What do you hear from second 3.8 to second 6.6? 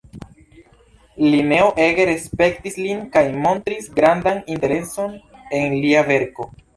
grandan intereson en lia verko.